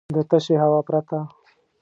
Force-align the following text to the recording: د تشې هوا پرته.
د 0.15 0.17
تشې 0.29 0.55
هوا 0.63 0.79
پرته. 0.87 1.19